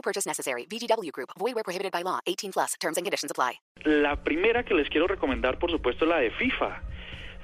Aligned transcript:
No 0.00 0.02
purchase 0.02 0.26
necessary. 0.26 0.66
VGW 0.66 1.12
Group. 1.12 1.28
Void 1.38 1.54
where 1.54 1.62
prohibited 1.62 1.92
by 1.92 2.02
law. 2.02 2.20
18 2.26 2.52
plus. 2.52 2.74
Terms 2.80 2.96
and 2.96 3.04
conditions 3.04 3.30
apply. 3.30 3.60
La 3.84 4.16
primera 4.16 4.64
que 4.64 4.74
les 4.74 4.88
quiero 4.88 5.06
recomendar, 5.06 5.58
por 5.58 5.70
supuesto, 5.70 6.06
es 6.06 6.08
la 6.08 6.18
de 6.18 6.30
FIFA. 6.30 6.82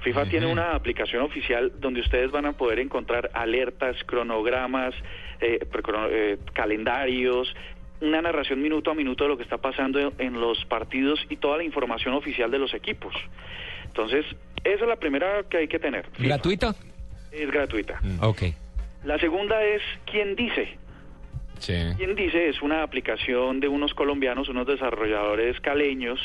FIFA 0.03 0.25
tiene 0.29 0.47
una 0.47 0.73
aplicación 0.73 1.21
oficial 1.21 1.71
donde 1.79 2.01
ustedes 2.01 2.31
van 2.31 2.45
a 2.45 2.53
poder 2.53 2.79
encontrar 2.79 3.29
alertas, 3.33 3.95
cronogramas, 4.05 4.95
eh, 5.39 5.59
eh, 5.61 6.37
calendarios, 6.53 7.53
una 8.01 8.21
narración 8.21 8.61
minuto 8.61 8.91
a 8.91 8.95
minuto 8.95 9.23
de 9.23 9.29
lo 9.29 9.37
que 9.37 9.43
está 9.43 9.57
pasando 9.57 10.13
en 10.17 10.39
los 10.39 10.65
partidos 10.65 11.19
y 11.29 11.37
toda 11.37 11.57
la 11.57 11.63
información 11.63 12.13
oficial 12.15 12.49
de 12.49 12.59
los 12.59 12.73
equipos. 12.73 13.13
Entonces, 13.85 14.25
esa 14.63 14.83
es 14.83 14.87
la 14.87 14.95
primera 14.95 15.43
que 15.49 15.57
hay 15.57 15.67
que 15.67 15.79
tener. 15.79 16.05
FIFA. 16.11 16.23
¿Gratuita? 16.23 16.75
Es 17.31 17.51
gratuita. 17.51 17.99
Ok. 18.21 18.43
La 19.03 19.19
segunda 19.19 19.63
es 19.63 19.81
¿Quién 20.05 20.35
dice? 20.35 20.77
Sí. 21.59 21.73
¿Quién 21.97 22.15
dice? 22.15 22.49
Es 22.49 22.61
una 22.61 22.83
aplicación 22.83 23.59
de 23.59 23.67
unos 23.67 23.93
colombianos, 23.93 24.49
unos 24.49 24.67
desarrolladores 24.67 25.59
caleños, 25.59 26.19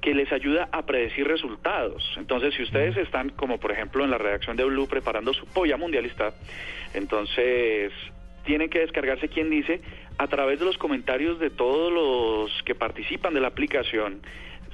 que 0.00 0.14
les 0.14 0.30
ayuda 0.32 0.68
a 0.70 0.86
predecir 0.86 1.26
resultados. 1.26 2.14
Entonces, 2.16 2.54
si 2.54 2.62
ustedes 2.62 2.96
están, 2.96 3.30
como 3.30 3.58
por 3.58 3.72
ejemplo 3.72 4.04
en 4.04 4.10
la 4.10 4.18
redacción 4.18 4.56
de 4.56 4.64
Blue, 4.64 4.86
preparando 4.86 5.32
su 5.34 5.46
polla 5.46 5.76
mundialista, 5.76 6.32
entonces 6.94 7.92
tienen 8.44 8.70
que 8.70 8.80
descargarse 8.80 9.28
quién 9.28 9.50
dice 9.50 9.80
a 10.16 10.26
través 10.26 10.58
de 10.58 10.64
los 10.64 10.78
comentarios 10.78 11.38
de 11.38 11.50
todos 11.50 11.92
los 11.92 12.62
que 12.62 12.74
participan 12.74 13.34
de 13.34 13.40
la 13.40 13.48
aplicación 13.48 14.20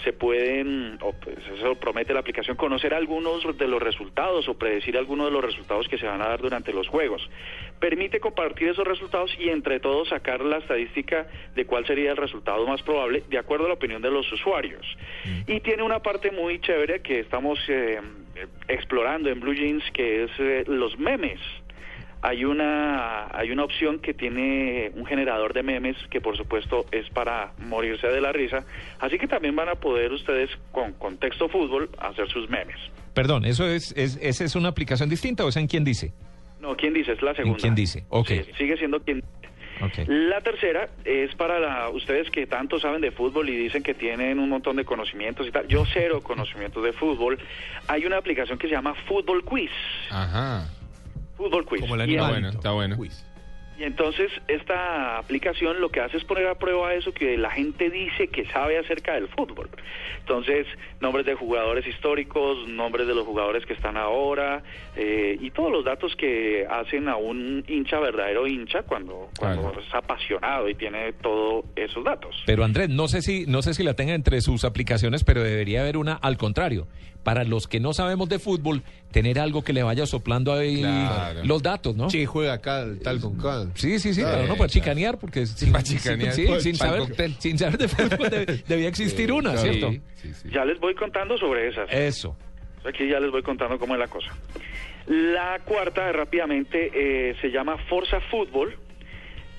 se 0.02 0.12
pueden, 0.12 0.98
o 1.00 1.12
pues 1.12 1.38
eso 1.54 1.74
promete 1.76 2.12
la 2.12 2.20
aplicación, 2.20 2.56
conocer 2.56 2.94
algunos 2.94 3.44
de 3.56 3.68
los 3.68 3.82
resultados 3.82 4.48
o 4.48 4.54
predecir 4.54 4.96
algunos 4.96 5.26
de 5.26 5.32
los 5.32 5.44
resultados 5.44 5.88
que 5.88 5.98
se 5.98 6.06
van 6.06 6.20
a 6.22 6.28
dar 6.28 6.40
durante 6.40 6.72
los 6.72 6.88
juegos. 6.88 7.28
Permite 7.78 8.20
compartir 8.20 8.68
esos 8.68 8.86
resultados 8.86 9.34
y 9.38 9.50
entre 9.50 9.80
todos 9.80 10.08
sacar 10.08 10.40
la 10.40 10.58
estadística 10.58 11.26
de 11.54 11.64
cuál 11.66 11.86
sería 11.86 12.10
el 12.10 12.16
resultado 12.16 12.66
más 12.66 12.82
probable 12.82 13.22
de 13.28 13.38
acuerdo 13.38 13.66
a 13.66 13.68
la 13.68 13.74
opinión 13.74 14.02
de 14.02 14.10
los 14.10 14.30
usuarios. 14.32 14.84
Y 15.46 15.60
tiene 15.60 15.82
una 15.82 16.00
parte 16.00 16.30
muy 16.30 16.60
chévere 16.60 17.00
que 17.00 17.20
estamos 17.20 17.58
eh, 17.68 18.00
eh, 18.34 18.46
explorando 18.68 19.30
en 19.30 19.40
Blue 19.40 19.54
Jeans, 19.54 19.84
que 19.92 20.24
es 20.24 20.30
eh, 20.38 20.64
los 20.66 20.98
memes 20.98 21.40
hay 22.26 22.44
una 22.44 23.26
hay 23.36 23.50
una 23.50 23.64
opción 23.64 23.98
que 23.98 24.14
tiene 24.14 24.90
un 24.94 25.04
generador 25.04 25.52
de 25.52 25.62
memes 25.62 25.96
que 26.10 26.20
por 26.20 26.36
supuesto 26.36 26.86
es 26.90 27.08
para 27.10 27.52
morirse 27.58 28.06
de 28.08 28.20
la 28.20 28.32
risa 28.32 28.64
así 28.98 29.18
que 29.18 29.26
también 29.26 29.54
van 29.54 29.68
a 29.68 29.74
poder 29.74 30.10
ustedes 30.12 30.48
con 30.72 30.94
contexto 30.94 31.48
fútbol 31.48 31.90
hacer 31.98 32.28
sus 32.28 32.48
memes 32.48 32.78
Perdón, 33.12 33.44
¿eso 33.44 33.66
es, 33.66 33.92
es, 33.96 34.18
¿esa 34.20 34.42
es 34.44 34.56
una 34.56 34.70
aplicación 34.70 35.08
distinta 35.08 35.44
o 35.44 35.48
es 35.50 35.56
en 35.56 35.66
quién 35.68 35.84
dice? 35.84 36.12
no 36.60 36.74
quién 36.76 36.94
dice 36.94 37.12
es 37.12 37.20
la 37.22 37.34
segunda 37.34 37.58
quién 37.60 37.74
dice? 37.74 38.04
Ok. 38.08 38.28
Sí, 38.28 38.42
sigue 38.56 38.76
siendo 38.78 39.00
quien 39.00 39.22
Ok. 39.82 40.06
la 40.08 40.40
tercera 40.40 40.88
es 41.04 41.34
para 41.34 41.58
la- 41.58 41.90
ustedes 41.90 42.30
que 42.30 42.46
tanto 42.46 42.78
saben 42.78 43.00
de 43.02 43.10
fútbol 43.10 43.48
y 43.50 43.56
dicen 43.56 43.82
que 43.82 43.92
tienen 43.92 44.38
un 44.38 44.48
montón 44.48 44.76
de 44.76 44.84
conocimientos 44.84 45.46
y 45.48 45.50
tal. 45.50 45.66
Yo 45.66 45.84
cero 45.92 46.20
conocimientos 46.22 46.82
de 46.84 46.92
fútbol. 46.92 47.38
Hay 47.88 48.06
una 48.06 48.16
aplicación 48.16 48.56
que 48.56 48.68
se 48.68 48.74
llama 48.74 48.94
Fútbol 49.08 49.44
Quiz. 49.44 49.72
Ajá. 50.10 50.68
Fútbol 51.36 51.66
Quiz. 51.66 51.80
Como 51.80 51.94
el 51.96 52.10
Y 52.10 52.14
Está 52.14 52.28
bueno, 52.28 52.48
está 52.48 52.70
bueno. 52.72 52.96
Y 53.76 53.82
entonces 53.82 54.30
esta 54.46 55.18
aplicación 55.18 55.80
lo 55.80 55.88
que 55.88 56.00
hace 56.00 56.16
es 56.16 56.24
poner 56.24 56.46
a 56.46 56.54
prueba 56.54 56.94
eso 56.94 57.12
que 57.12 57.36
la 57.36 57.50
gente 57.50 57.90
dice 57.90 58.28
que 58.28 58.46
sabe 58.46 58.78
acerca 58.78 59.14
del 59.14 59.26
fútbol. 59.28 59.68
Entonces, 60.20 60.66
nombres 61.00 61.26
de 61.26 61.34
jugadores 61.34 61.84
históricos, 61.84 62.68
nombres 62.68 63.08
de 63.08 63.14
los 63.16 63.26
jugadores 63.26 63.66
que 63.66 63.72
están 63.72 63.96
ahora 63.96 64.62
eh, 64.94 65.36
y 65.40 65.50
todos 65.50 65.72
los 65.72 65.84
datos 65.84 66.14
que 66.14 66.64
hacen 66.70 67.08
a 67.08 67.16
un 67.16 67.64
hincha 67.66 67.98
verdadero 67.98 68.46
hincha 68.46 68.82
cuando, 68.84 69.28
cuando 69.38 69.62
Claro. 69.62 69.80
es 69.80 69.92
apasionado 69.92 70.68
y 70.68 70.76
tiene 70.76 71.12
todos 71.14 71.64
esos 71.74 72.04
datos. 72.04 72.44
Pero 72.46 72.64
Andrés, 72.64 72.90
no 72.90 73.08
sé 73.08 73.22
si 73.22 73.44
no 73.46 73.60
sé 73.62 73.74
si 73.74 73.82
la 73.82 73.94
tenga 73.94 74.14
entre 74.14 74.40
sus 74.40 74.64
aplicaciones, 74.64 75.24
pero 75.24 75.42
debería 75.42 75.80
haber 75.80 75.96
una 75.96 76.14
al 76.14 76.36
contrario. 76.36 76.86
Para 77.24 77.42
los 77.44 77.66
que 77.66 77.80
no 77.80 77.92
sabemos 77.94 78.28
de 78.28 78.38
fútbol, 78.38 78.82
tener 79.10 79.40
algo 79.40 79.64
que 79.64 79.72
le 79.72 79.82
vaya 79.82 80.06
soplando 80.06 80.52
ahí 80.52 80.80
Claro. 80.80 81.40
los 81.44 81.62
datos, 81.62 81.96
¿no? 81.96 82.10
Sí, 82.10 82.26
juega 82.26 82.52
acá, 82.52 82.84
tal 83.02 83.18
con 83.20 83.36
cual. 83.38 83.72
Sí, 83.74 83.98
sí, 83.98 84.14
sí, 84.14 84.20
Claro. 84.20 84.36
pero 84.42 84.48
no 84.48 84.56
para 84.56 84.68
chicanear, 84.68 85.18
porque 85.18 85.46
sin, 85.46 85.72
para 85.72 85.82
chicanear. 85.82 86.32
sí, 86.34 86.44
Pues, 86.46 86.62
sin 86.62 86.76
saber, 86.76 87.04
sin 87.38 87.58
saber 87.58 87.78
de 87.78 87.88
fútbol 87.88 88.28
debía 88.68 88.88
existir 88.88 89.32
una, 89.32 89.56
¿cierto? 89.56 89.90
Sí, 90.16 90.32
sí. 90.34 90.48
Ya 90.52 90.64
les 90.64 90.78
voy 90.78 90.94
contando 90.94 91.36
sobre 91.38 91.68
esas. 91.68 91.90
Eso. 91.90 92.36
Aquí 92.86 93.08
ya 93.08 93.18
les 93.18 93.30
voy 93.30 93.42
contando 93.42 93.78
cómo 93.78 93.94
es 93.94 94.00
la 94.00 94.08
cosa. 94.08 94.30
La 95.06 95.58
cuarta, 95.64 96.12
rápidamente, 96.12 96.90
eh, 96.94 97.34
se 97.40 97.48
llama 97.50 97.76
Forza 97.88 98.20
Fútbol. 98.30 98.76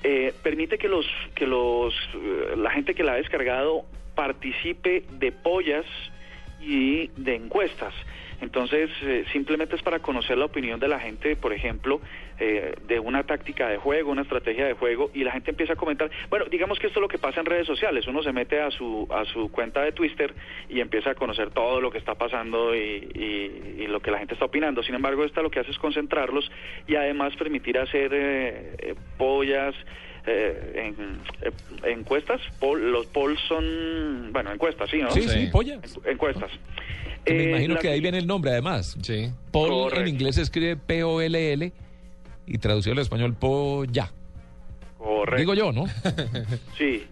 Eh, 0.04 0.32
permite 0.42 0.78
que 0.78 0.86
los 0.88 1.04
que 1.34 1.46
los 1.46 1.92
eh, 2.14 2.54
la 2.56 2.70
gente 2.70 2.94
que 2.94 3.02
la 3.02 3.12
ha 3.12 3.16
descargado 3.16 3.84
participe 4.14 5.04
de 5.18 5.32
pollas 5.32 5.84
y 6.60 7.08
de 7.16 7.34
encuestas. 7.34 7.94
Entonces, 8.40 8.90
eh, 9.02 9.24
simplemente 9.32 9.76
es 9.76 9.82
para 9.82 9.98
conocer 10.00 10.36
la 10.36 10.44
opinión 10.44 10.78
de 10.78 10.88
la 10.88 11.00
gente, 11.00 11.36
por 11.36 11.52
ejemplo, 11.52 12.00
eh, 12.38 12.74
de 12.86 13.00
una 13.00 13.22
táctica 13.24 13.68
de 13.68 13.78
juego, 13.78 14.10
una 14.10 14.22
estrategia 14.22 14.66
de 14.66 14.74
juego, 14.74 15.10
y 15.14 15.24
la 15.24 15.32
gente 15.32 15.50
empieza 15.50 15.72
a 15.72 15.76
comentar. 15.76 16.10
Bueno, 16.28 16.44
digamos 16.50 16.78
que 16.78 16.86
esto 16.88 16.98
es 17.00 17.02
lo 17.02 17.08
que 17.08 17.18
pasa 17.18 17.40
en 17.40 17.46
redes 17.46 17.66
sociales. 17.66 18.06
Uno 18.06 18.22
se 18.22 18.32
mete 18.32 18.60
a 18.60 18.70
su, 18.70 19.08
a 19.10 19.24
su 19.24 19.50
cuenta 19.50 19.82
de 19.82 19.92
Twitter 19.92 20.34
y 20.68 20.80
empieza 20.80 21.10
a 21.10 21.14
conocer 21.14 21.50
todo 21.50 21.80
lo 21.80 21.90
que 21.90 21.98
está 21.98 22.14
pasando 22.14 22.74
y, 22.74 23.08
y- 23.14 23.82
y 23.84 23.86
lo 23.86 24.00
que 24.00 24.10
la 24.10 24.18
gente 24.18 24.34
está 24.34 24.44
opinando. 24.46 24.82
Sin 24.82 24.94
embargo, 24.94 25.24
esta 25.24 25.40
lo 25.42 25.50
que 25.50 25.60
hace 25.60 25.70
es 25.70 25.78
concentrarlos 25.78 26.50
y 26.86 26.94
además 26.96 27.34
permitir 27.36 27.78
hacer 27.78 28.10
eh, 28.12 28.74
eh, 28.78 28.94
pollas. 29.16 29.74
eh, 30.28 30.72
en, 30.96 31.20
eh, 31.42 31.52
encuestas, 31.92 32.40
Poll- 32.60 32.80
los 32.90 33.06
polls 33.06 33.38
son, 33.46 34.30
bueno, 34.32 34.50
encuestas, 34.52 34.90
sí, 34.90 34.98
¿no? 34.98 35.10
Sí, 35.12 35.22
sí, 35.22 35.28
Sí. 35.28 35.46
pollas. 35.52 35.78
En- 36.04 36.10
encuestas. 36.10 36.50
Me 37.26 37.32
Eh, 37.44 37.48
imagino 37.50 37.76
que 37.76 37.88
ahí 37.88 38.00
viene 38.00 38.18
el 38.18 38.26
nombre, 38.26 38.50
además. 38.52 38.96
Sí. 39.02 39.30
Paul 39.52 39.92
en 39.96 40.08
inglés 40.08 40.36
se 40.36 40.42
escribe 40.42 40.76
P-O-L-L 40.76 41.72
y 42.46 42.58
traducido 42.58 42.92
al 42.92 43.00
español 43.00 43.34
Polla. 43.34 44.10
Correcto. 44.98 45.36
Digo 45.40 45.54
yo, 45.54 45.72
¿no? 45.72 45.84
Sí. 46.78 47.04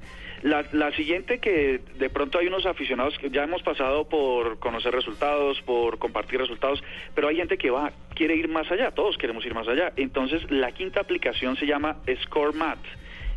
La, 0.43 0.63
la 0.73 0.95
siguiente 0.95 1.39
que 1.39 1.81
de 1.99 2.11
pronto 2.11 2.39
hay 2.39 2.49
unos 2.49 2.67
aficionados 2.67 3.17
que 3.17 3.31
ya 3.31 3.45
hemos 3.45 3.63
pasado 3.63 4.07
por 4.11 4.59
conocer 4.59 4.93
resultados, 4.93 5.59
por 5.63 5.99
compartir 5.99 6.39
resultados, 6.39 6.85
pero 7.15 7.29
hay 7.29 7.37
gente 7.37 7.57
que 7.57 7.71
va 7.71 7.93
quiere 8.15 8.37
ir 8.37 8.49
más 8.49 8.71
allá, 8.71 8.91
todos 8.91 9.17
queremos 9.17 9.47
ir 9.47 9.55
más 9.55 9.67
allá. 9.69 9.95
Entonces, 9.97 10.43
la 10.51 10.71
quinta 10.73 11.01
aplicación 11.01 11.57
se 11.57 11.65
llama 11.67 11.97
ScoreMat, 12.25 12.79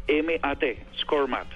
M-A-T, 0.07 0.77
ScoreMat. 1.01 1.47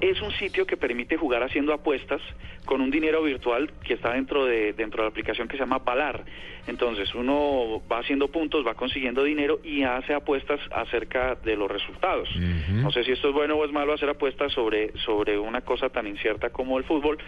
Es 0.00 0.20
un 0.20 0.32
sitio 0.32 0.66
que 0.66 0.76
permite 0.76 1.16
jugar 1.16 1.42
haciendo 1.42 1.72
apuestas 1.72 2.20
con 2.64 2.80
un 2.80 2.90
dinero 2.90 3.22
virtual 3.22 3.70
que 3.84 3.94
está 3.94 4.12
dentro 4.12 4.44
de 4.44 4.72
dentro 4.72 5.02
de 5.02 5.04
la 5.04 5.10
aplicación 5.10 5.48
que 5.48 5.56
se 5.56 5.62
llama 5.62 5.78
Balar. 5.78 6.24
Entonces, 6.66 7.14
uno 7.14 7.82
va 7.90 7.98
haciendo 7.98 8.28
puntos, 8.28 8.66
va 8.66 8.74
consiguiendo 8.74 9.22
dinero 9.22 9.60
y 9.62 9.82
hace 9.82 10.14
apuestas 10.14 10.60
acerca 10.72 11.34
de 11.36 11.56
los 11.56 11.70
resultados. 11.70 12.28
No 12.70 12.90
sé 12.90 13.04
si 13.04 13.12
esto 13.12 13.28
es 13.28 13.34
bueno 13.34 13.56
o 13.56 13.64
es 13.64 13.72
malo 13.72 13.92
hacer 13.92 14.08
apuestas 14.08 14.52
sobre, 14.52 14.96
sobre 14.98 15.38
una 15.38 15.60
cosa 15.60 15.90
tan 15.90 16.06
incierta 16.06 16.50
como 16.50 16.78
el 16.78 16.84
fútbol, 16.84 17.18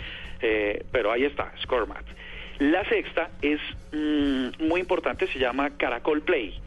eh, 0.40 0.84
pero 0.90 1.12
ahí 1.12 1.24
está, 1.24 1.52
ScoreMat. 1.62 2.04
La 2.58 2.88
sexta 2.88 3.30
es 3.42 3.60
mm, 3.92 4.66
muy 4.66 4.80
importante, 4.80 5.26
se 5.26 5.38
llama 5.38 5.76
Caracol 5.76 6.22
Play. 6.22 6.58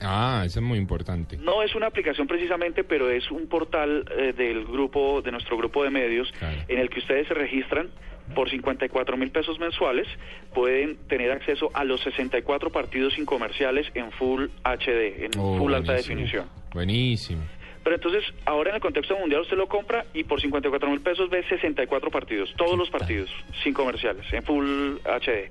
Ah, 0.00 0.42
eso 0.46 0.60
es 0.60 0.64
muy 0.64 0.78
importante. 0.78 1.36
No 1.38 1.62
es 1.62 1.74
una 1.74 1.86
aplicación 1.88 2.26
precisamente, 2.26 2.84
pero 2.84 3.10
es 3.10 3.30
un 3.30 3.48
portal 3.48 4.04
eh, 4.16 4.32
del 4.36 4.64
grupo, 4.64 5.22
de 5.22 5.32
nuestro 5.32 5.56
grupo 5.56 5.82
de 5.84 5.90
medios, 5.90 6.30
Claro. 6.38 6.56
en 6.68 6.78
el 6.78 6.88
que 6.90 7.00
ustedes 7.00 7.26
se 7.28 7.34
registran 7.34 7.88
por 8.34 8.50
54 8.50 9.16
mil 9.16 9.30
pesos 9.30 9.58
mensuales, 9.58 10.06
pueden 10.54 10.96
tener 11.08 11.30
acceso 11.32 11.70
a 11.74 11.82
los 11.84 12.00
64 12.02 12.70
partidos 12.70 13.14
sin 13.14 13.24
comerciales 13.24 13.86
en 13.94 14.12
Full 14.12 14.44
HD, 14.64 15.24
en 15.24 15.30
Oh, 15.38 15.56
Full 15.58 15.72
Alta. 15.74 15.94
Definición. 15.94 16.46
Buenísimo. 16.72 17.42
Pero 17.82 17.96
entonces, 17.96 18.22
ahora 18.44 18.68
en 18.70 18.76
el 18.76 18.82
contexto 18.82 19.16
mundial 19.18 19.40
usted 19.40 19.56
lo 19.56 19.66
compra 19.66 20.04
y 20.12 20.24
por 20.24 20.40
54 20.42 20.90
mil 20.90 21.00
pesos 21.00 21.30
ve 21.30 21.42
64 21.48 22.10
partidos, 22.10 22.52
todos 22.56 22.76
los 22.76 22.90
partidos, 22.90 23.30
sin 23.64 23.72
comerciales, 23.72 24.30
en 24.30 24.42
Full 24.42 24.98
HD. 25.04 25.50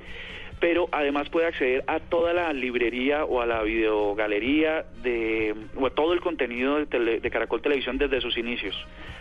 Pero 0.59 0.89
además 0.92 1.30
puede 1.30 1.48
acceder 1.48 1.83
a 1.88 2.00
toda 2.00 2.33
la 2.33 2.51
librería 2.54 3.25
o 3.25 3.42
a 3.42 3.45
la 3.45 3.62
videogalería 3.63 4.86
de 5.04 5.54
o 5.75 5.86
a 5.86 5.89
todo 5.92 6.13
el 6.13 6.21
contenido 6.21 6.77
de, 6.77 6.88
tele- 6.88 7.19
de 7.19 7.30
Caracol 7.30 7.62
Televisión 7.62 7.98
desde 7.98 8.21
sus 8.21 8.38
inicios. 8.38 8.75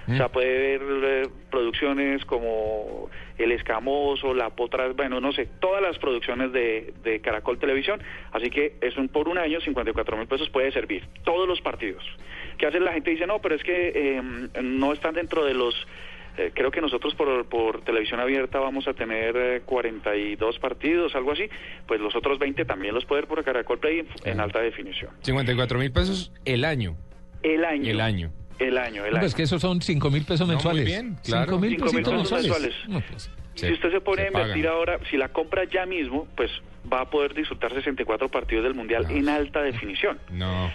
O 0.09 0.17
sea, 0.17 0.29
puede 0.29 0.79
ver 0.79 0.83
eh, 1.03 1.29
producciones 1.51 2.25
como 2.25 3.11
El 3.39 3.51
Escamoso, 3.51 4.35
La 4.35 4.51
Potra, 4.51 4.89
bueno, 4.93 5.21
no 5.21 5.33
sé, 5.33 5.49
todas 5.61 5.83
las 5.83 5.99
producciones 5.99 6.53
de, 6.53 6.95
de 7.03 7.21
Caracol 7.21 7.59
Televisión. 7.59 8.01
Así 8.33 8.49
que 8.49 8.75
es 8.81 8.97
un 8.97 9.09
por 9.09 9.29
un 9.29 9.37
año, 9.37 9.61
54 9.61 10.17
mil 10.17 10.29
pesos 10.29 10.49
puede 10.51 10.71
servir. 10.71 11.03
Todos 11.25 11.49
los 11.49 11.61
partidos. 11.61 12.05
¿Qué 12.57 12.67
hace 12.67 12.79
la 12.79 12.93
gente? 12.93 13.11
Dice, 13.11 13.27
no, 13.27 13.41
pero 13.41 13.57
es 13.57 13.65
que 13.65 13.93
eh, 13.95 14.23
no 14.63 14.93
están 14.93 15.15
dentro 15.15 15.45
de 15.45 15.55
los 15.55 15.75
eh, 16.39 16.51
creo 16.55 16.71
que 16.71 16.81
nosotros 16.81 17.15
por, 17.15 17.47
por 17.49 17.83
televisión 17.83 18.21
abierta 18.21 18.59
vamos 18.59 18.87
a 18.89 18.95
tener 18.95 19.37
eh, 19.37 19.63
42 19.65 20.59
partidos, 20.59 21.15
algo 21.15 21.33
así. 21.33 21.45
Pues 21.87 22.01
los 22.01 22.15
otros 22.17 22.39
20 22.39 22.65
también 22.65 22.95
los 22.95 23.05
puede 23.05 23.23
ver 23.23 23.29
por 23.29 23.43
Caracol 23.45 23.79
Play 23.79 24.01
en, 24.01 24.07
en 24.25 24.41
alta 24.41 24.61
definición. 24.61 25.11
54 25.23 25.79
mil 25.79 25.93
pesos 25.93 26.33
el 26.45 26.65
año. 26.65 26.97
El 27.43 27.65
año. 27.65 27.91
El 27.91 28.01
año. 28.01 28.31
El 28.59 28.79
año, 28.79 29.05
el 29.05 29.11
No, 29.11 29.17
año. 29.17 29.21
pues 29.21 29.35
que 29.35 29.43
esos 29.43 29.61
son 29.61 29.83
5 29.83 30.11
mil 30.11 30.25
pesos 30.25 30.41
No, 30.41 30.47
muy 30.47 30.55
mensuales. 30.55 30.85
bien, 30.87 31.17
claro. 31.25 31.45
5 31.45 31.59
mil 31.61 31.71
Cinco 31.73 31.85
mil 31.87 31.93
pesitos 31.93 32.13
pesos 32.23 32.33
mensuales. 32.43 32.73
mensuales. 32.81 32.89
No, 32.89 33.01
pues, 33.11 33.31
Se- 33.55 33.67
si 33.69 33.73
usted 33.75 33.91
se 33.93 34.01
pone 34.01 34.23
a 34.29 34.31
pagan. 34.33 34.49
invertir 34.49 34.69
ahora, 34.69 34.99
si 35.11 35.17
la 35.19 35.29
compra 35.29 35.65
ya 35.65 35.85
mismo, 35.87 36.27
pues 36.37 36.51
va 36.91 37.03
a 37.03 37.11
poder 37.11 37.35
disfrutar 37.35 37.73
64 37.75 38.29
partidos 38.31 38.65
del 38.65 38.75
Mundial 38.75 39.05
No. 39.05 39.11
en 39.11 39.29
alta 39.29 39.61
definición. 39.63 40.19
No. 40.31 40.71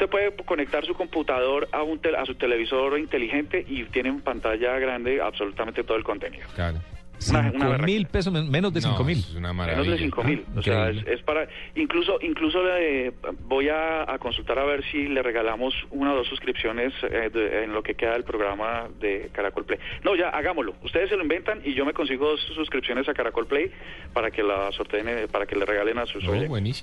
Usted 0.00 0.10
puede 0.10 0.32
conectar 0.46 0.82
su 0.86 0.94
computador 0.94 1.68
a, 1.72 1.82
un 1.82 1.98
tel- 1.98 2.14
a 2.16 2.24
su 2.24 2.34
televisor 2.34 2.98
inteligente 2.98 3.62
y 3.68 3.84
tiene 3.84 4.08
en 4.08 4.22
pantalla 4.22 4.78
grande 4.78 5.20
absolutamente 5.20 5.84
todo 5.84 5.98
el 5.98 6.04
contenido. 6.04 6.46
Claro. 6.54 6.78
Una- 7.28 7.40
una 7.40 7.50
5 7.50 7.58
berraquera. 7.64 7.86
mil 7.86 8.06
pesos, 8.06 8.32
men- 8.32 8.50
menos 8.50 8.72
de 8.72 8.80
5 8.80 8.98
No, 8.98 9.04
mil. 9.04 9.18
Es 9.18 9.34
una 9.34 9.52
Menos 9.52 9.86
de 9.86 9.98
5 9.98 10.24
mil. 10.24 10.44
Ah, 10.48 10.58
o 10.58 10.62
sea, 10.62 10.90
es, 10.90 11.22
para. 11.22 11.48
Incluso, 11.74 12.18
incluso 12.22 12.62
le- 12.62 13.12
voy 13.44 13.68
a, 13.68 14.10
a 14.10 14.18
consultar 14.18 14.58
a 14.58 14.64
ver 14.64 14.82
si 14.90 15.08
le 15.08 15.22
regalamos 15.22 15.74
una 15.90 16.12
o 16.12 16.16
dos 16.16 16.26
suscripciones 16.28 16.92
eh, 17.02 17.30
de- 17.32 17.64
en 17.64 17.72
lo 17.72 17.82
que 17.82 17.94
queda 17.94 18.12
del 18.12 18.24
programa 18.24 18.88
de 19.00 19.30
Caracol 19.32 19.64
Play. 19.64 19.78
No, 20.04 20.14
ya, 20.16 20.28
hagámoslo. 20.30 20.74
Ustedes 20.82 21.08
se 21.10 21.16
lo 21.16 21.22
inventan 21.22 21.60
y 21.64 21.74
yo 21.74 21.84
me 21.84 21.92
consigo 21.92 22.28
dos 22.30 22.40
suscripciones 22.54 23.08
a 23.08 23.14
Caracol 23.14 23.46
Play 23.46 23.70
para 24.12 24.30
que 24.30 24.42
la 24.42 24.72
sorteen, 24.72 25.08
eh, 25.08 25.26
para 25.30 25.46
que 25.46 25.56
le 25.56 25.64
regalen 25.64 25.98
a 25.98 26.06
sus 26.06 26.24
No. 26.24 26.32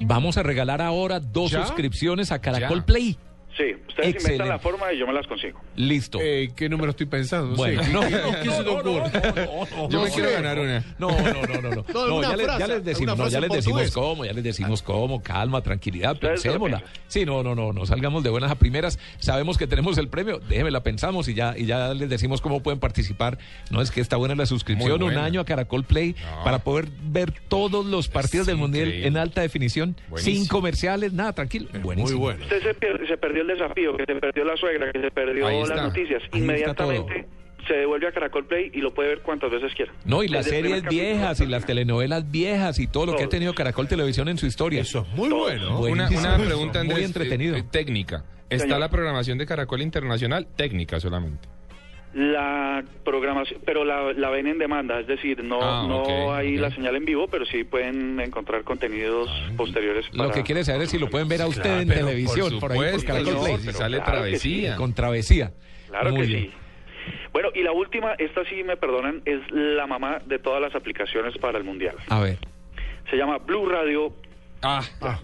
Vamos 0.01 0.37
a 0.37 0.43
regalar 0.43 0.81
ahora 0.81 1.19
dos 1.19 1.51
¿Ya? 1.51 1.63
suscripciones 1.65 2.31
a 2.31 2.39
Caracol 2.41 2.79
Ya. 2.79 2.85
Play. 2.85 3.17
Sí, 3.57 3.63
ustedes 3.87 4.09
Excelente. 4.09 4.23
inventan 4.23 4.49
la 4.49 4.59
forma 4.59 4.93
y 4.93 4.99
yo 4.99 5.07
me 5.07 5.13
las 5.13 5.25
consigo. 5.25 5.59
Listo. 5.75 6.19
Eh, 6.21 6.51
¿Qué 6.55 6.69
número 6.69 6.91
estoy 6.91 7.07
pensando? 7.07 7.47
No 7.51 7.55
Bueno, 7.55 7.81
no, 7.91 8.01
¿Qué, 8.01 8.11
no, 8.11 8.31
qué 8.43 8.49
se 8.51 8.63
te 8.63 8.63
no, 8.63 8.71
ocurre? 8.77 9.89
Yo 9.89 10.01
me 10.03 10.09
quiero 10.11 10.31
ganar 10.31 10.59
una. 10.59 10.83
No, 10.99 11.09
no, 11.09 11.41
no, 11.41 11.61
no, 11.61 11.71
no. 11.75 12.21
Ya, 12.21 12.35
les, 12.35 12.47
ya 12.47 12.55
frase, 12.55 12.67
les 12.75 12.85
decimos, 12.85 13.17
no, 13.17 13.27
ya 13.29 13.39
les 13.39 13.49
decimos 13.49 13.91
cómo, 13.91 14.25
ya 14.25 14.33
les 14.33 14.43
decimos 14.43 14.81
cómo, 14.83 15.23
calma, 15.23 15.61
tranquilidad, 15.61 16.19
pensémosla. 16.19 16.83
Sí, 17.07 17.25
no, 17.25 17.41
no, 17.41 17.55
no, 17.55 17.73
no 17.73 17.85
salgamos 17.87 18.23
de 18.23 18.29
buenas 18.29 18.51
a 18.51 18.55
primeras. 18.55 18.99
Sabemos 19.17 19.57
que 19.57 19.65
tenemos 19.65 19.97
el 19.97 20.07
premio, 20.09 20.39
déjeme 20.39 20.69
la 20.69 20.83
pensamos 20.83 21.27
y 21.27 21.33
ya, 21.33 21.55
y 21.57 21.65
ya 21.65 21.93
les 21.95 22.09
decimos 22.09 22.41
cómo 22.41 22.61
pueden 22.61 22.79
participar. 22.79 23.39
No 23.71 23.81
es 23.81 23.89
que 23.89 24.01
está 24.01 24.17
buena 24.17 24.35
la 24.35 24.45
suscripción, 24.45 24.99
Muy 24.99 25.09
un 25.09 25.17
año 25.17 25.41
a 25.41 25.45
Caracol 25.45 25.83
Play 25.83 26.15
No. 26.21 26.43
para 26.43 26.59
poder 26.59 26.89
ver 27.01 27.33
todos 27.47 27.85
los 27.85 28.07
partidos 28.07 28.45
del 28.45 28.57
Mundial 28.57 28.91
en 28.91 29.17
alta 29.17 29.41
definición, 29.41 29.95
Buenísimo. 30.09 30.35
sin 30.37 30.47
comerciales, 30.47 31.13
nada, 31.13 31.33
tranquilo. 31.33 31.69
Muy 31.73 31.81
Buenísimo. 31.81 32.19
bueno. 32.19 32.43
Usted 32.43 32.61
se, 32.61 33.07
se 33.07 33.17
perdió 33.17 33.46
el 33.49 33.57
desafío, 33.57 33.95
que 33.97 34.05
se 34.05 34.15
perdió 34.15 34.43
la 34.45 34.57
suegra, 34.57 34.91
que 34.91 34.99
se 35.01 35.11
perdió 35.11 35.47
Ahí 35.47 35.59
las 35.61 35.69
está. 35.69 35.81
noticias. 35.83 36.23
Inmediatamente 36.33 37.25
se 37.67 37.73
devuelve 37.73 38.07
a 38.07 38.11
Caracol 38.13 38.45
Play 38.45 38.71
y 38.73 38.79
lo 38.79 38.93
puede 38.93 39.09
ver 39.09 39.21
cuantas 39.21 39.51
veces 39.51 39.73
quiera. 39.75 39.91
No, 40.05 40.23
y 40.23 40.29
las 40.29 40.45
Desde 40.45 40.57
series 40.61 40.83
capítulo 40.83 41.01
viejas 41.03 41.41
y 41.41 41.45
las 41.47 41.65
telenovelas 41.65 42.31
viejas 42.31 42.79
y 42.79 42.87
todo 42.87 43.07
lo 43.07 43.15
que 43.17 43.23
ha 43.25 43.29
tenido 43.29 43.53
Caracol 43.53 43.87
Televisión 43.89 44.29
en 44.29 44.37
su 44.37 44.45
historia. 44.45 44.81
Eso 44.81 45.05
es 45.09 45.17
muy 45.17 45.29
Todo. 45.29 45.39
bueno. 45.39 45.79
Una, 45.81 46.07
pregunta, 46.37 46.79
Muy 46.83 46.91
Andrés, 46.91 47.05
entretenido. 47.07 47.57
eh, 47.57 47.63
técnica. 47.69 48.23
¿Está 48.49 48.63
Señor. 48.63 48.79
la 48.79 48.89
programación 48.89 49.37
de 49.37 49.45
Caracol 49.45 49.81
Internacional? 49.81 50.47
Técnica 50.55 51.01
solamente. 51.01 51.49
La 52.13 52.83
programación, 53.03 53.59
pero 53.65 53.83
la, 53.85 54.13
la 54.13 54.29
ven 54.29 54.47
en 54.47 54.57
demanda, 54.57 54.99
es 54.99 55.07
decir, 55.07 55.43
no, 55.43 55.59
Ah, 55.61 55.85
no 55.87 56.33
hay 56.33 56.55
ok. 56.55 56.61
la 56.61 56.71
señal 56.71 56.95
en 56.95 57.05
vivo, 57.05 57.27
pero 57.27 57.45
sí 57.45 57.63
pueden 57.63 58.19
encontrar 58.19 58.63
contenidos 58.63 59.29
posteriores. 59.55 60.05
Lo 60.13 60.23
para- 60.23 60.33
que 60.33 60.43
quiere 60.43 60.63
saber 60.63 60.83
es 60.83 60.89
si 60.89 60.97
lo 60.97 61.09
pueden 61.09 61.27
ver 61.27 61.41
a 61.41 61.47
usted 61.47 61.61
Claro, 61.63 61.81
en 61.81 61.87
televisión, 61.89 62.59
por 62.59 62.73
por, 62.73 62.85
ahí 62.85 62.91
por 62.93 63.05
Caracol 63.05 63.33
no, 63.33 63.43
Play. 63.43 63.57
si 63.57 63.65
pero 63.67 63.77
sale 63.77 63.97
claro 63.97 64.11
travesía. 64.13 64.75
Con 64.77 64.93
travesía. 64.93 65.51
Claro 65.89 66.11
Muy 66.11 66.21
que 66.21 66.27
bien. 66.27 66.41
sí. 66.45 66.51
Bueno, 67.33 67.49
y 67.53 67.61
la 67.61 67.71
última, 67.73 68.13
esta 68.13 68.43
sí 68.45 68.63
me 68.63 68.77
perdonan, 68.77 69.21
es 69.25 69.39
la 69.51 69.85
mamá 69.85 70.19
de 70.25 70.39
todas 70.39 70.61
las 70.61 70.73
aplicaciones 70.75 71.37
para 71.37 71.57
el 71.57 71.63
Mundial. 71.65 71.95
A 72.09 72.19
ver. 72.21 72.37
Se 73.11 73.15
llama 73.17 73.37
Blue 73.37 73.67
Radio. 73.69 74.13
Ah, 74.63 74.81
ah, 75.01 75.19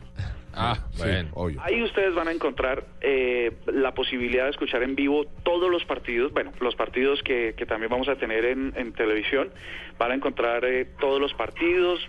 Sí, 0.92 1.00
bueno. 1.00 1.30
obvio. 1.34 1.62
Ahí 1.64 1.82
ustedes 1.82 2.14
van 2.14 2.28
a 2.28 2.32
encontrar 2.32 2.84
eh, 3.02 3.52
la 3.66 3.94
posibilidad 3.94 4.46
de 4.46 4.52
escuchar 4.52 4.84
en 4.84 4.96
vivo 4.96 5.26
todos 5.44 5.70
los 5.70 5.84
partidos, 5.86 6.32
bueno, 6.32 6.52
los 6.60 6.76
partidos 6.76 7.22
que, 7.24 7.56
que 7.58 7.66
también 7.66 7.90
vamos 7.90 8.08
a 8.08 8.16
tener 8.16 8.46
en, 8.46 8.74
en 8.76 8.94
televisión. 8.94 9.50
Van 9.98 10.12
a 10.12 10.16
encontrar 10.16 10.64
eh, 10.66 10.86
todos 11.00 11.20
los 11.20 11.34
partidos. 11.34 12.00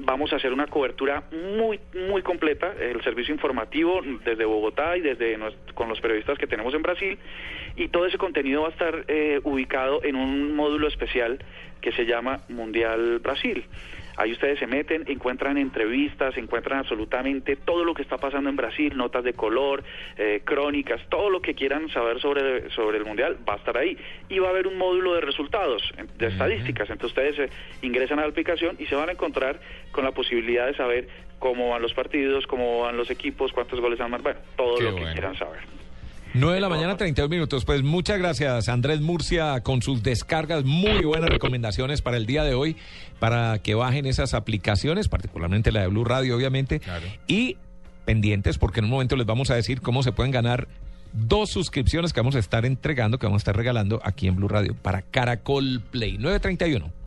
Vamos 0.00 0.32
a 0.32 0.36
hacer 0.36 0.52
una 0.52 0.68
cobertura 0.68 1.24
muy, 1.56 1.80
muy 2.08 2.22
completa, 2.22 2.72
el 2.78 3.02
servicio 3.02 3.34
informativo 3.34 4.00
desde 4.24 4.44
Bogotá 4.44 4.96
y 4.96 5.00
desde 5.00 5.36
con 5.74 5.88
los 5.88 6.00
periodistas 6.00 6.38
que 6.38 6.46
tenemos 6.46 6.72
en 6.74 6.82
Brasil. 6.82 7.18
Y 7.74 7.88
todo 7.88 8.06
ese 8.06 8.16
contenido 8.16 8.62
va 8.62 8.68
a 8.68 8.70
estar 8.70 9.04
eh, 9.08 9.40
ubicado 9.42 10.04
en 10.04 10.14
un 10.14 10.54
módulo 10.54 10.86
especial 10.86 11.40
que 11.88 11.96
se 11.96 12.04
llama 12.04 12.40
Mundial 12.50 13.18
Brasil. 13.20 13.64
Ahí 14.16 14.32
ustedes 14.32 14.58
se 14.58 14.66
meten, 14.66 15.04
encuentran 15.06 15.56
entrevistas, 15.56 16.36
encuentran 16.36 16.80
absolutamente 16.80 17.54
todo 17.56 17.84
lo 17.84 17.94
que 17.94 18.02
está 18.02 18.18
pasando 18.18 18.50
en 18.50 18.56
Brasil, 18.56 18.94
notas 18.96 19.22
de 19.24 19.32
color, 19.32 19.84
eh, 20.16 20.42
crónicas, 20.44 21.00
todo 21.08 21.30
lo 21.30 21.40
que 21.40 21.54
quieran 21.54 21.88
saber 21.88 22.20
sobre, 22.20 22.68
sobre 22.70 22.98
el 22.98 23.04
Mundial 23.04 23.38
va 23.48 23.54
a 23.54 23.56
estar 23.56 23.78
ahí. 23.78 23.96
Y 24.28 24.38
va 24.40 24.48
a 24.48 24.50
haber 24.50 24.66
un 24.66 24.76
módulo 24.76 25.14
de 25.14 25.20
resultados, 25.20 25.82
de 26.18 26.26
estadísticas. 26.26 26.90
Entonces 26.90 27.16
ustedes 27.16 27.38
eh, 27.38 27.52
ingresan 27.80 28.18
a 28.18 28.22
la 28.22 28.28
aplicación 28.28 28.76
y 28.78 28.86
se 28.86 28.96
van 28.96 29.08
a 29.08 29.12
encontrar 29.12 29.60
con 29.92 30.04
la 30.04 30.10
posibilidad 30.10 30.66
de 30.66 30.74
saber 30.74 31.08
cómo 31.38 31.70
van 31.70 31.80
los 31.80 31.94
partidos, 31.94 32.46
cómo 32.48 32.80
van 32.80 32.96
los 32.96 33.10
equipos, 33.10 33.52
cuántos 33.52 33.80
goles 33.80 34.00
han 34.00 34.10
marcado, 34.10 34.34
bueno, 34.34 34.50
todo 34.56 34.78
Qué 34.78 34.82
lo 34.82 34.90
que 34.90 35.00
bueno. 35.00 35.12
quieran 35.12 35.36
saber. 35.36 35.60
9 36.34 36.54
de 36.56 36.60
la 36.60 36.68
mañana, 36.68 36.96
32 36.96 37.30
minutos. 37.30 37.64
Pues 37.64 37.82
muchas 37.82 38.18
gracias, 38.18 38.68
Andrés 38.68 39.00
Murcia, 39.00 39.60
con 39.62 39.80
sus 39.82 40.02
descargas. 40.02 40.64
Muy 40.64 41.04
buenas 41.04 41.30
recomendaciones 41.30 42.02
para 42.02 42.16
el 42.16 42.26
día 42.26 42.44
de 42.44 42.54
hoy, 42.54 42.76
para 43.18 43.58
que 43.60 43.74
bajen 43.74 44.06
esas 44.06 44.34
aplicaciones, 44.34 45.08
particularmente 45.08 45.72
la 45.72 45.80
de 45.80 45.88
Blue 45.88 46.04
Radio, 46.04 46.36
obviamente. 46.36 46.80
Claro. 46.80 47.06
Y 47.26 47.56
pendientes, 48.04 48.58
porque 48.58 48.80
en 48.80 48.84
un 48.84 48.90
momento 48.90 49.16
les 49.16 49.26
vamos 49.26 49.50
a 49.50 49.54
decir 49.54 49.80
cómo 49.80 50.02
se 50.02 50.12
pueden 50.12 50.30
ganar 50.30 50.68
dos 51.12 51.50
suscripciones 51.50 52.12
que 52.12 52.20
vamos 52.20 52.36
a 52.36 52.38
estar 52.38 52.66
entregando, 52.66 53.18
que 53.18 53.26
vamos 53.26 53.40
a 53.40 53.42
estar 53.42 53.56
regalando 53.56 54.00
aquí 54.04 54.28
en 54.28 54.36
Blue 54.36 54.48
Radio 54.48 54.74
para 54.74 55.02
Caracol 55.02 55.82
Play. 55.90 56.18
931. 56.18 56.97